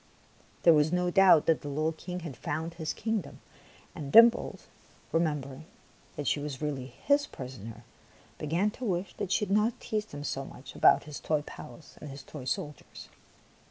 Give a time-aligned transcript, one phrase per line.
[0.63, 3.39] There was no doubt that the little King had found his kingdom;
[3.93, 4.65] and Dimples,
[5.11, 5.65] remembering
[6.15, 7.83] that she was really his prisoner,
[8.39, 11.99] began to wish that she had not teased him so much about his toy palace
[12.01, 13.09] and his toy soldiers.